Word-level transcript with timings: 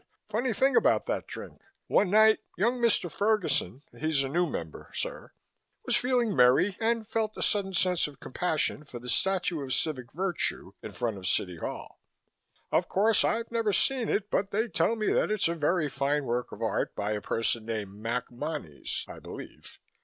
"Funny 0.29 0.51
thing 0.51 0.75
about 0.75 1.05
that 1.05 1.27
drink. 1.27 1.61
One 1.85 2.09
night, 2.09 2.39
young 2.57 2.81
Mr. 2.81 3.11
Ferguson 3.11 3.83
he's 3.99 4.23
a 4.23 4.29
new 4.29 4.47
member, 4.47 4.89
sir 4.95 5.31
was 5.85 5.95
feeling 5.95 6.35
merry 6.35 6.75
and 6.79 7.05
felt 7.07 7.37
a 7.37 7.43
sudden 7.43 7.75
sense 7.75 8.07
of 8.07 8.19
compassion 8.19 8.83
for 8.83 8.97
the 8.97 9.07
statue 9.09 9.61
of 9.61 9.75
Civic 9.75 10.11
Virtue 10.11 10.71
in 10.81 10.91
front 10.93 11.17
of 11.17 11.21
the 11.21 11.27
City 11.29 11.57
Hall. 11.57 11.99
Of 12.71 12.89
course, 12.89 13.23
I've 13.23 13.51
never 13.51 13.73
seen 13.73 14.09
it 14.09 14.31
but 14.31 14.49
they 14.49 14.67
tell 14.67 14.95
me 14.95 15.13
that 15.13 15.29
it's 15.29 15.47
a 15.47 15.53
very 15.53 15.87
fine 15.87 16.25
work 16.25 16.51
of 16.51 16.63
art, 16.63 16.95
by 16.95 17.11
a 17.11 17.21
person 17.21 17.65
named 17.67 17.93
Mac 17.93 18.31
Monnies, 18.31 19.05
I 19.07 19.19
believe. 19.19 19.77